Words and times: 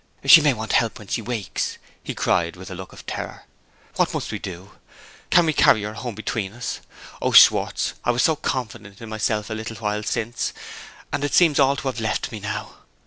"She 0.25 0.41
may 0.41 0.53
want 0.53 0.73
help 0.73 0.97
when 0.97 1.09
she 1.09 1.21
wakes!" 1.21 1.77
he 2.03 2.15
cried, 2.15 2.55
with 2.55 2.71
a 2.71 2.73
look 2.73 2.91
of 2.91 3.05
terror. 3.05 3.43
"What 3.97 4.15
must 4.15 4.31
we 4.31 4.39
do? 4.39 4.71
Can 5.29 5.45
we 5.45 5.53
carry 5.53 5.83
her 5.83 5.93
home 5.93 6.15
between 6.15 6.53
us? 6.53 6.79
Oh! 7.21 7.31
Schwartz, 7.33 7.93
I 8.03 8.09
was 8.09 8.23
so 8.23 8.35
confident 8.35 8.99
in 8.99 9.09
myself 9.09 9.51
a 9.51 9.53
little 9.53 9.75
while 9.77 10.01
since 10.01 10.53
and 11.13 11.23
it 11.23 11.35
seems 11.35 11.59
all 11.59 11.75
to 11.75 11.87
have 11.87 11.99
left 11.99 12.31
me 12.31 12.39
now!" 12.39 12.77